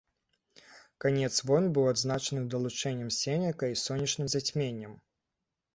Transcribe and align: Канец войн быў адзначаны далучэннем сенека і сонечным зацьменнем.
Канец 1.05 1.29
войн 1.49 1.67
быў 1.75 1.85
адзначаны 1.93 2.41
далучэннем 2.55 3.13
сенека 3.21 3.71
і 3.75 3.79
сонечным 3.87 4.27
зацьменнем. 4.39 5.01